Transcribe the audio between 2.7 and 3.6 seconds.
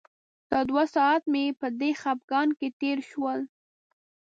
تېر شول.